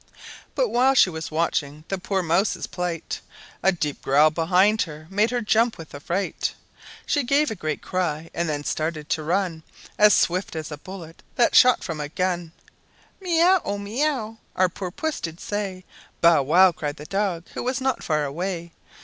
[0.55, 3.21] But while she was watching the poor mouse's plight,
[3.61, 6.55] A deep growl behind made her jump with affright;
[7.05, 9.61] She gave a great cry, and then started to run
[9.99, 12.51] As swift as a bullet that's shot from a gun!
[13.19, 13.61] "Meow!
[13.63, 15.85] Oh, meow!" our poor Puss did say;
[16.19, 18.71] "Bow wow!" cried the dog, who was not far away.